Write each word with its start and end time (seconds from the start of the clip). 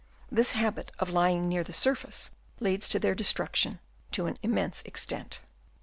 This 0.31 0.53
habit 0.53 0.91
of 0.97 1.11
lying 1.11 1.47
near 1.47 1.63
the 1.63 1.73
surface 1.73 2.31
leads 2.59 2.89
to 2.89 2.97
their 2.97 3.13
destruction 3.13 3.79
to 4.13 4.25
an 4.25 4.39
immense 4.41 4.81
extent. 4.81 5.41